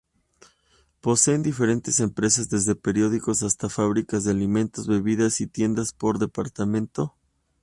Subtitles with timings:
[0.99, 7.13] Poseen diferentes empresas desde periódicos hasta fábricas de alimentos, bebidas y tiendas por departamento.